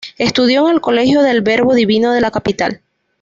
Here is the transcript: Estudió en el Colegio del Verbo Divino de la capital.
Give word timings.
Estudió 0.17 0.67
en 0.67 0.73
el 0.77 0.81
Colegio 0.81 1.21
del 1.21 1.41
Verbo 1.43 1.75
Divino 1.75 2.11
de 2.11 2.21
la 2.21 2.31
capital. 2.31 2.81